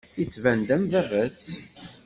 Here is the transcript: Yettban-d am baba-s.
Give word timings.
Yettban-d 0.19 0.69
am 0.75 0.83
baba-s. 0.91 1.43